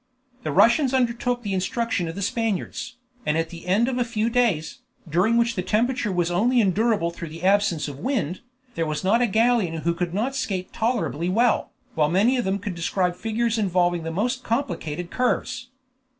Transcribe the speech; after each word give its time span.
The 0.41 0.51
Russians 0.51 0.95
undertook 0.95 1.43
the 1.43 1.53
instruction 1.53 2.07
of 2.07 2.15
the 2.15 2.23
Spaniards, 2.23 2.95
and 3.23 3.37
at 3.37 3.51
the 3.51 3.67
end 3.67 3.87
of 3.87 3.99
a 3.99 4.03
few 4.03 4.31
days, 4.31 4.79
during 5.07 5.37
which 5.37 5.53
the 5.53 5.61
temperature 5.61 6.11
was 6.11 6.31
only 6.31 6.59
endurable 6.59 7.11
through 7.11 7.27
the 7.29 7.43
absence 7.43 7.87
of 7.87 7.99
wind, 7.99 8.39
there 8.73 8.87
was 8.87 9.03
not 9.03 9.21
a 9.21 9.27
Gallian 9.27 9.81
who 9.81 9.93
could 9.93 10.11
not 10.11 10.35
skate 10.35 10.73
tolerably 10.73 11.29
well, 11.29 11.69
while 11.93 12.09
many 12.09 12.35
of 12.37 12.45
them 12.45 12.57
could 12.57 12.73
describe 12.73 13.15
figures 13.15 13.59
involving 13.59 14.01
the 14.01 14.09
most 14.09 14.41
complicated 14.43 15.11
curves. 15.11 15.67